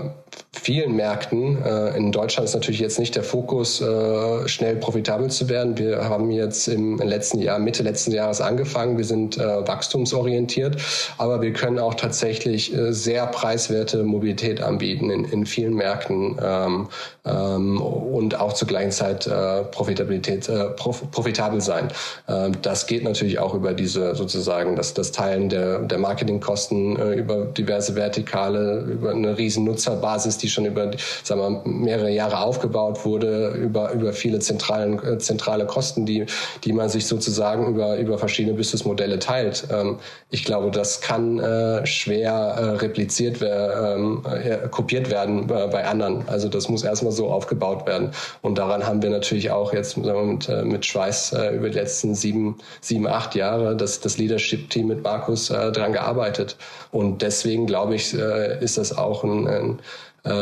[0.61, 1.63] vielen Märkten.
[1.63, 5.77] Äh, in Deutschland ist natürlich jetzt nicht der Fokus, äh, schnell profitabel zu werden.
[5.77, 8.97] Wir haben jetzt im letzten Jahr, Mitte letzten Jahres angefangen.
[8.97, 10.77] Wir sind äh, wachstumsorientiert,
[11.17, 16.87] aber wir können auch tatsächlich sehr preiswerte Mobilität anbieten in, in vielen Märkten ähm,
[17.25, 19.29] ähm, und auch zur gleichen Zeit
[19.71, 21.89] Profitabilität, profitabel sein.
[22.27, 27.45] Ähm, das geht natürlich auch über diese sozusagen das, das Teilen der, der Marketingkosten über
[27.45, 30.91] diverse Vertikale, über eine riesen Nutzerbasis Basis, die schon über
[31.23, 36.25] sagen wir, mehrere Jahre aufgebaut wurde, über, über viele zentralen, äh, zentrale Kosten, die,
[36.63, 39.67] die man sich sozusagen über, über verschiedene Businessmodelle teilt.
[39.71, 44.23] Ähm, ich glaube, das kann äh, schwer äh, repliziert ähm,
[44.71, 46.27] kopiert werden bei anderen.
[46.27, 48.11] Also das muss erstmal so aufgebaut werden.
[48.41, 53.07] Und daran haben wir natürlich auch jetzt mit, mit Schweiß über die letzten sieben, sieben
[53.07, 56.57] acht Jahre das, das Leadership-Team mit Markus dran gearbeitet.
[56.91, 59.79] Und deswegen glaube ich, ist das auch ein, ein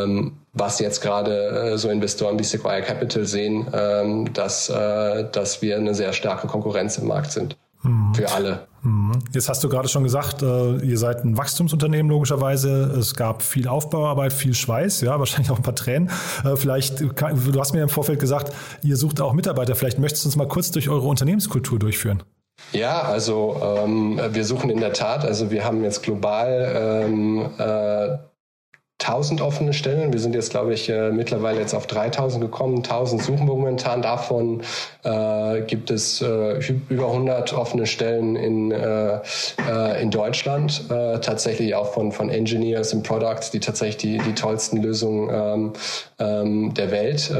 [0.04, 5.62] ähm, was jetzt gerade äh, so Investoren wie Sequoia Capital sehen, ähm, dass, äh, dass
[5.62, 7.56] wir eine sehr starke Konkurrenz im Markt sind.
[7.82, 8.14] Mhm.
[8.14, 8.66] Für alle.
[8.82, 9.12] Mhm.
[9.32, 12.84] Jetzt hast du gerade schon gesagt, äh, ihr seid ein Wachstumsunternehmen logischerweise.
[12.98, 16.10] Es gab viel Aufbauarbeit, viel Schweiß, ja, wahrscheinlich auch ein paar Tränen.
[16.44, 19.74] Äh, vielleicht, du hast mir im Vorfeld gesagt, ihr sucht auch Mitarbeiter.
[19.74, 22.22] Vielleicht möchtest du uns mal kurz durch eure Unternehmenskultur durchführen.
[22.72, 28.18] Ja, also ähm, wir suchen in der Tat, also wir haben jetzt global ähm, äh,
[29.00, 30.12] 1000 offene Stellen.
[30.12, 32.76] Wir sind jetzt, glaube ich, äh, mittlerweile jetzt auf 3000 gekommen.
[32.76, 34.02] 1000 suchen wir momentan.
[34.02, 34.62] Davon
[35.04, 39.14] äh, gibt es äh, über 100 offene Stellen in, äh,
[39.68, 40.84] äh, in Deutschland.
[40.88, 45.72] Tatsächlich auch von, von Engineers und Products, die tatsächlich die, die tollsten Lösungen ähm,
[46.18, 47.32] ähm, der Welt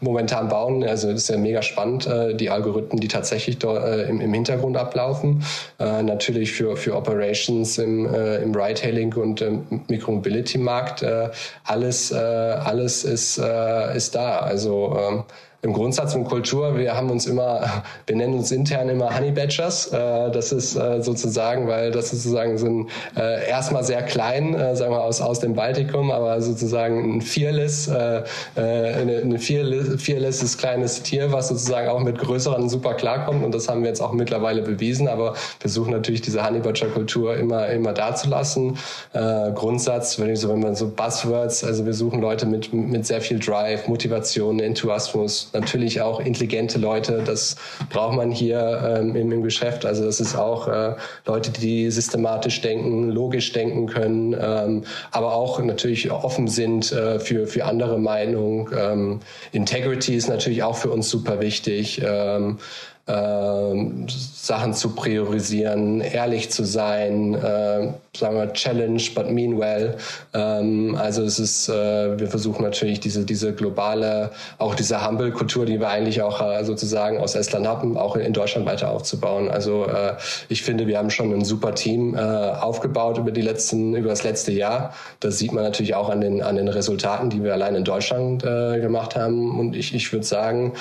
[0.00, 0.84] momentan bauen.
[0.84, 5.42] Also es ist ja mega spannend, die Algorithmen, die tatsächlich dort, im, im Hintergrund ablaufen.
[5.78, 11.30] natürlich für, für Operations im, im Ride-Hailing und ähm, Micromobility Markt, äh,
[11.64, 14.40] alles, äh, alles ist, äh, ist da.
[14.40, 15.24] Also ähm,
[15.62, 19.92] im Grundsatz und Kultur, wir haben uns immer, wir nennen uns intern immer Honey Badgers.
[19.92, 25.02] Äh, das ist äh, sozusagen, weil das sozusagen sind äh, erstmal sehr klein, sagen wir
[25.02, 31.88] aus, aus dem Baltikum, aber sozusagen ein Fearless, eine Fearless, fearlesses kleines Tier, was sozusagen
[31.88, 35.34] auch mit größeren super klarkommt und das haben wir jetzt auch mittlerweile bewiesen, aber wir
[35.60, 38.78] versuchen natürlich diese Honey Badger Kultur immer, immer da zu lassen.
[39.12, 43.06] Äh, Grundsatz, wenn ich so, wenn man so Buzzwords, also wir suchen Leute mit, mit
[43.06, 47.22] sehr viel Drive, Motivation, Enthusiasmus, natürlich auch intelligente Leute.
[47.24, 47.56] Das
[47.90, 49.84] braucht man hier ähm, im, im, Geschäft.
[49.84, 50.94] Also das ist auch äh,
[51.26, 57.46] Leute, die systematisch denken, logisch denken können, ähm, aber auch natürlich offen sind äh, für,
[57.46, 58.68] für andere Meinungen.
[58.76, 59.20] Ähm,
[59.52, 62.02] Integrity ist natürlich auch für uns super wichtig.
[62.04, 62.58] Ähm,
[63.08, 69.96] Sachen zu priorisieren, ehrlich zu sein, äh, sagen wir Challenge, but mean well.
[70.34, 75.78] Ähm, also es ist, äh, wir versuchen natürlich diese diese globale, auch diese Humble-Kultur, die
[75.78, 79.50] wir eigentlich auch äh, sozusagen aus Estland haben, auch in Deutschland weiter aufzubauen.
[79.50, 79.86] Also
[80.48, 84.52] ich finde, wir haben schon ein super Team aufgebaut über die letzten, über das letzte
[84.52, 84.94] Jahr.
[85.20, 88.42] Das sieht man natürlich auch an den an den Resultaten, die wir allein in Deutschland
[88.42, 89.58] gemacht haben.
[89.58, 90.72] Und ich ich würde sagen,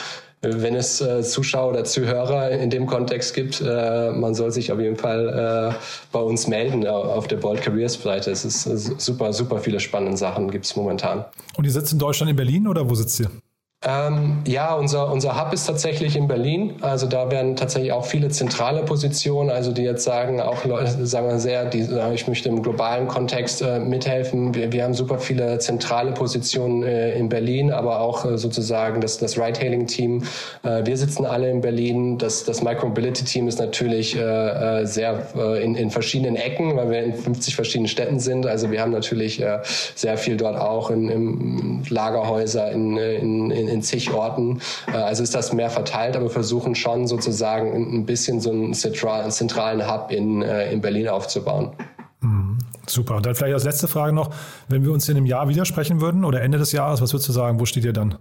[0.54, 4.80] wenn es äh, Zuschauer oder Zuhörer in dem Kontext gibt, äh, man soll sich auf
[4.80, 5.76] jeden Fall äh,
[6.12, 8.32] bei uns melden äh, auf der Bold Careers Seite.
[8.32, 8.64] Es ist
[9.00, 11.26] super, super viele spannende Sachen gibt es momentan.
[11.58, 13.30] Und ihr sitzt in Deutschland in Berlin oder wo sitzt ihr?
[13.88, 16.74] Ähm, ja, unser, unser Hub ist tatsächlich in Berlin.
[16.82, 21.28] Also da werden tatsächlich auch viele zentrale Positionen, also die jetzt sagen, auch Leute, sagen
[21.28, 24.56] wir sehr, die, ich möchte im globalen Kontext äh, mithelfen.
[24.56, 29.20] Wir, wir haben super viele zentrale Positionen äh, in Berlin, aber auch äh, sozusagen das,
[29.20, 30.24] das Ride-Hailing-Team.
[30.64, 32.18] Äh, wir sitzen alle in Berlin.
[32.18, 34.22] Das, das Micromobility-Team ist natürlich äh,
[34.82, 35.28] äh, sehr
[35.62, 38.48] in, in verschiedenen Ecken, weil wir in 50 verschiedenen Städten sind.
[38.48, 39.44] Also wir haben natürlich
[39.96, 44.62] sehr viel dort auch in, in Lagerhäuser, in, in, in in zig Orten.
[44.88, 49.92] Äh, also ist das mehr verteilt, aber versuchen schon sozusagen ein bisschen so einen zentralen
[49.92, 51.72] Hub in, äh, in Berlin aufzubauen.
[52.22, 52.58] Mhm.
[52.88, 53.16] Super.
[53.18, 54.32] Und dann vielleicht als letzte Frage noch,
[54.68, 57.34] wenn wir uns in einem Jahr widersprechen würden oder Ende des Jahres, was würdest du
[57.34, 58.18] sagen, wo steht ihr dann?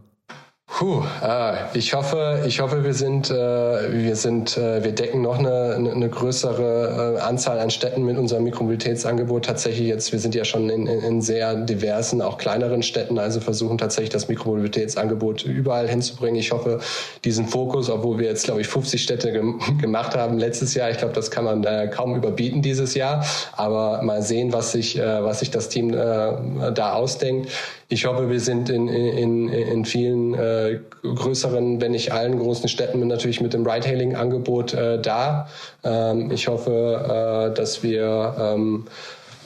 [0.76, 5.38] Puh, äh, ich hoffe, ich hoffe, wir sind, äh, wir sind, äh, wir decken noch
[5.38, 9.44] eine, eine größere äh, Anzahl an Städten mit unserem Mikromobilitätsangebot.
[9.44, 13.78] Tatsächlich jetzt, wir sind ja schon in, in sehr diversen, auch kleineren Städten, also versuchen
[13.78, 16.40] tatsächlich das Mikromobilitätsangebot überall hinzubringen.
[16.40, 16.80] Ich hoffe,
[17.24, 20.98] diesen Fokus, obwohl wir jetzt, glaube ich, 50 Städte gem gemacht haben letztes Jahr, ich
[20.98, 23.24] glaube, das kann man äh, kaum überbieten dieses Jahr.
[23.52, 27.48] Aber mal sehen, was sich, äh, was sich das Team äh, da ausdenkt.
[27.94, 33.06] Ich hoffe, wir sind in, in, in vielen äh, größeren, wenn nicht allen großen Städten
[33.06, 35.46] natürlich mit dem Ride-Hailing-Angebot äh, da.
[35.84, 38.86] Ähm, ich hoffe, äh, dass wir ähm,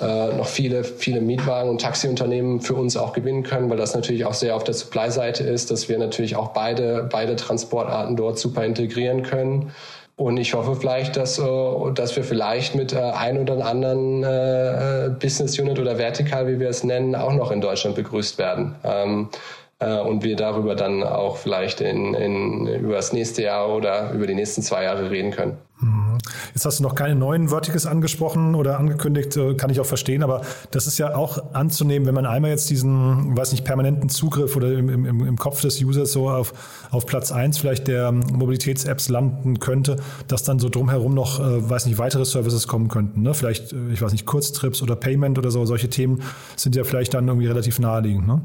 [0.01, 4.25] äh, noch viele, viele Mietwagen und Taxiunternehmen für uns auch gewinnen können, weil das natürlich
[4.25, 8.65] auch sehr auf der Supply-Seite ist, dass wir natürlich auch beide, beide Transportarten dort super
[8.65, 9.73] integrieren können.
[10.19, 11.45] Und ich hoffe vielleicht, dass, äh,
[11.95, 16.69] dass wir vielleicht mit äh, ein oder anderen äh, Business Unit oder Vertikal, wie wir
[16.69, 18.75] es nennen, auch noch in Deutschland begrüßt werden.
[18.85, 19.29] Ähm,
[19.81, 24.35] und wir darüber dann auch vielleicht in, in, über das nächste Jahr oder über die
[24.35, 25.57] nächsten zwei Jahre reden können.
[26.55, 30.23] Jetzt hast du noch keine neuen Verticals angesprochen oder angekündigt, äh, kann ich auch verstehen,
[30.23, 34.57] aber das ist ja auch anzunehmen, wenn man einmal jetzt diesen, weiß nicht, permanenten Zugriff
[34.57, 36.53] oder im, im, im Kopf des Users so auf,
[36.91, 41.87] auf Platz eins vielleicht der Mobilitäts-Apps landen könnte, dass dann so drumherum noch, äh, weiß
[41.87, 43.23] nicht, weitere Services kommen könnten.
[43.23, 43.35] Ne?
[43.35, 46.23] Vielleicht, äh, ich weiß nicht, Kurztrips oder Payment oder so, solche Themen
[46.57, 48.27] sind ja vielleicht dann irgendwie relativ naheliegend.
[48.27, 48.41] Ne?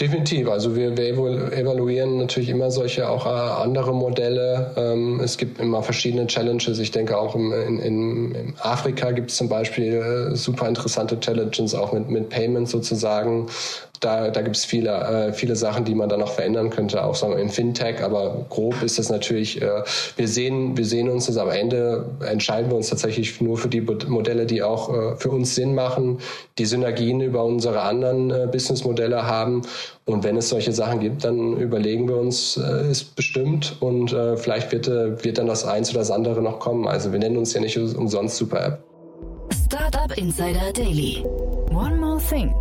[0.00, 0.48] Definitiv.
[0.48, 4.70] Also wir, wir evaluieren natürlich immer solche auch äh, andere Modelle.
[4.76, 6.78] Ähm, es gibt immer verschiedene Challenges.
[6.78, 11.74] Ich denke auch im, in, in Afrika gibt es zum Beispiel äh, super interessante Challenges
[11.74, 13.48] auch mit, mit Payments sozusagen.
[14.00, 17.14] Da, da gibt es viele, äh, viele Sachen, die man da noch verändern könnte, auch
[17.14, 18.02] sagen wir im Fintech.
[18.02, 19.82] Aber grob ist das natürlich, äh,
[20.16, 23.80] wir sehen, wir sehen uns das am Ende, entscheiden wir uns tatsächlich nur für die
[23.80, 26.18] Modelle, die auch äh, für uns Sinn machen,
[26.58, 29.62] die Synergien über unsere anderen äh, Businessmodelle haben.
[30.04, 34.36] Und wenn es solche Sachen gibt, dann überlegen wir uns äh, es bestimmt und äh,
[34.36, 36.86] vielleicht wird, äh, wird dann das eins oder das andere noch kommen.
[36.86, 38.84] Also wir nennen uns ja nicht umsonst Super App.
[39.66, 41.24] Startup Insider Daily.
[41.70, 42.54] One more thing.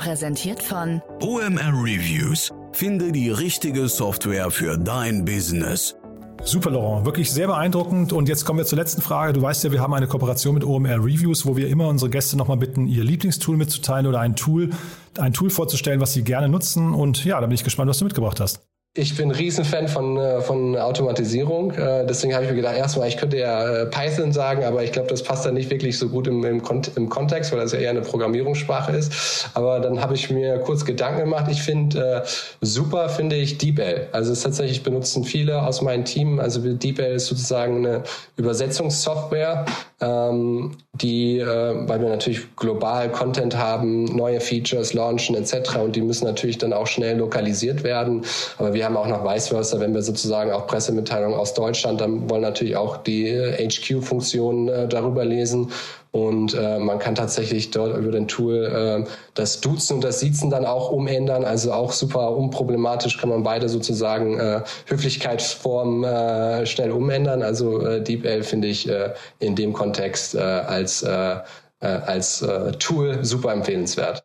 [0.00, 2.50] Präsentiert von OMR Reviews.
[2.72, 5.94] Finde die richtige Software für dein Business.
[6.42, 7.04] Super, Laurent.
[7.04, 8.14] Wirklich sehr beeindruckend.
[8.14, 9.34] Und jetzt kommen wir zur letzten Frage.
[9.34, 12.38] Du weißt ja, wir haben eine Kooperation mit OMR Reviews, wo wir immer unsere Gäste
[12.38, 14.70] nochmal bitten, ihr Lieblingstool mitzuteilen oder ein Tool,
[15.18, 16.94] ein Tool vorzustellen, was sie gerne nutzen.
[16.94, 18.69] Und ja, da bin ich gespannt, was du mitgebracht hast.
[18.94, 21.70] Ich bin ein Riesenfan von, äh, von Automatisierung.
[21.70, 24.90] Äh, deswegen habe ich mir gedacht, erstmal, ich könnte ja äh, Python sagen, aber ich
[24.90, 26.60] glaube, das passt dann nicht wirklich so gut im, im,
[26.96, 29.48] im Kontext, weil das ja eher eine Programmierungssprache ist.
[29.54, 31.46] Aber dann habe ich mir kurz Gedanken gemacht.
[31.48, 32.24] Ich finde
[32.60, 34.08] super, finde ich DeepL.
[34.10, 36.40] Also es tatsächlich benutzen viele aus meinem Team.
[36.40, 38.02] Also DeepL ist sozusagen eine
[38.36, 39.66] Übersetzungssoftware,
[40.00, 45.76] ähm, die, weil wir natürlich global Content haben, neue Features launchen etc.
[45.76, 48.24] Und die müssen natürlich dann auch schnell lokalisiert werden.
[48.58, 52.28] Aber wir haben auch noch vice versa, wenn wir sozusagen auch Pressemitteilungen aus Deutschland, dann
[52.28, 55.70] wollen natürlich auch die HQ-Funktionen äh, darüber lesen.
[56.12, 60.50] Und äh, man kann tatsächlich dort über den Tool äh, das Duzen und das Siezen
[60.50, 61.44] dann auch umändern.
[61.44, 67.42] Also auch super unproblematisch kann man beide sozusagen äh, Höflichkeitsformen äh, schnell umändern.
[67.42, 71.36] Also äh, DeepL finde ich äh, in dem Kontext äh, als, äh,
[71.80, 74.24] äh als äh, Tool super empfehlenswert.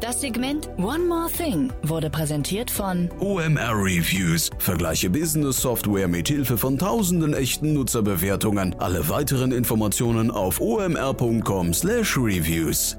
[0.00, 4.48] Das Segment One More Thing wurde präsentiert von OMR Reviews.
[4.56, 8.74] Vergleiche Business Software mit Hilfe von tausenden echten Nutzerbewertungen.
[8.78, 12.96] Alle weiteren Informationen auf omr.com/reviews.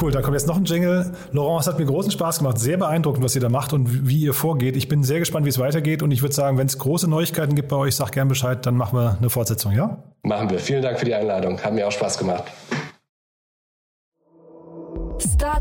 [0.00, 1.10] Cool, da kommt jetzt noch ein Jingle.
[1.32, 2.60] Laurent, es hat mir großen Spaß gemacht.
[2.60, 4.76] Sehr beeindruckend, was ihr da macht und wie ihr vorgeht.
[4.76, 6.04] Ich bin sehr gespannt, wie es weitergeht.
[6.04, 8.76] Und ich würde sagen, wenn es große Neuigkeiten gibt bei euch, sag gern Bescheid, dann
[8.76, 10.04] machen wir eine Fortsetzung, ja?
[10.22, 10.60] Machen wir.
[10.60, 11.60] Vielen Dank für die Einladung.
[11.60, 12.44] Hat mir auch Spaß gemacht.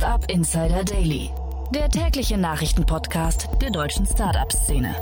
[0.01, 1.29] Startup Insider Daily,
[1.75, 4.95] der tägliche Nachrichtenpodcast der deutschen Startup-Szene.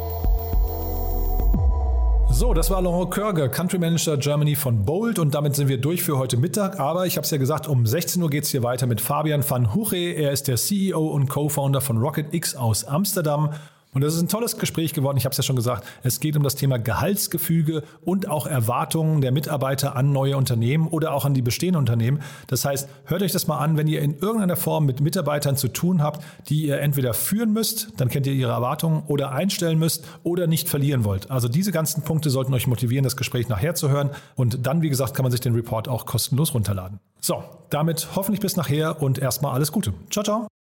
[2.30, 6.04] So, das war Laurent Körger, Country Manager Germany von Bold und damit sind wir durch
[6.04, 6.82] für heute Mittag.
[6.82, 9.50] Aber ich habe es ja gesagt, um 16 Uhr geht es hier weiter mit Fabian
[9.50, 9.96] van Huche.
[9.96, 13.54] Er ist der CEO und Co-Founder von Rocket X aus Amsterdam
[13.92, 15.18] und das ist ein tolles Gespräch geworden.
[15.18, 15.86] Ich habe es ja schon gesagt.
[16.04, 21.14] Es geht um das Thema Gehaltsgefüge und auch Erwartungen der Mitarbeiter an neue Unternehmen oder
[21.14, 22.22] auch an die bestehenden Unternehmen.
[22.48, 25.70] Das heißt, hört euch das mal an, wenn ihr in irgendeiner Form mit Mitarbeitern zu
[25.70, 30.06] tun habt, die ihr entweder führen müsst, dann kennt ihr ihre Erwartungen, oder einstellen müsst
[30.24, 31.32] oder nicht verlieren wollt.
[31.32, 34.12] Also diese ganzen Punkte sollten euch motivieren, das Gespräch nachher zu hören.
[34.36, 37.00] Und dann, wie gesagt, kann man sich den Report auch kostenlos runterladen.
[37.22, 39.94] So, damit hoffentlich bis nachher und erstmal alles Gute.
[40.10, 40.59] Ciao, ciao.